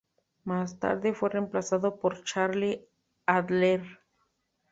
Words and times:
Más 0.45 0.79
tarde, 0.79 1.13
fue 1.13 1.29
reemplazado 1.29 1.99
por 1.99 2.23
Charlie 2.23 2.87
Adler. 3.27 3.99